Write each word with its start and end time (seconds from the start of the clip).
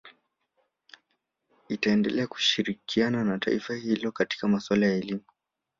Itaendelea 1.67 2.27
kushirikiana 2.27 3.23
na 3.23 3.39
taifa 3.39 3.75
hilo 3.75 4.11
katika 4.11 4.47
maswala 4.47 4.85
ya 4.87 4.93
elimu 4.93 5.21